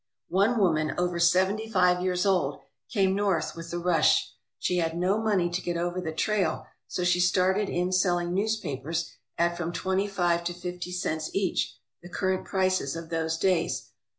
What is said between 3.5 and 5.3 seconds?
with the rush. She had no